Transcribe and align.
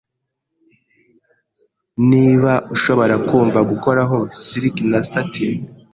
Niba 2.09 2.51
ushobora 2.75 3.15
kumva 3.27 3.59
gukoraho 3.69 4.17
silik 4.43 4.75
na 4.91 4.99
satin 5.09 5.53